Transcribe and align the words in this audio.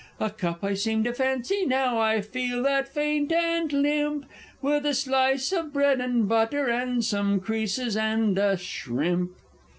A 0.19 0.31
cup 0.31 0.63
I 0.63 0.73
seem 0.73 1.03
to 1.03 1.13
fancy 1.13 1.63
now 1.63 1.99
I 1.99 2.21
feel 2.21 2.63
that 2.63 2.87
faint 2.91 3.31
and 3.31 3.71
limp 3.71 4.25
With 4.59 4.83
a 4.87 4.95
slice 4.95 5.51
of 5.51 5.71
bread 5.71 6.01
and 6.01 6.27
butter, 6.27 6.67
and 6.67 7.05
some 7.05 7.39
creases, 7.39 7.95
and 7.95 8.35
a 8.39 8.57
s'rimp!" 8.57 9.29